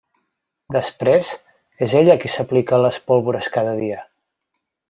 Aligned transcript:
Després, 0.75 1.29
és 1.87 1.95
ella 2.01 2.17
qui 2.23 2.33
s'aplica 2.37 2.83
les 2.87 3.01
pólvores 3.11 3.55
cada 3.59 3.79
dia. 3.85 4.05